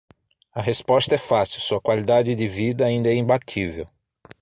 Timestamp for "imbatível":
3.13-3.87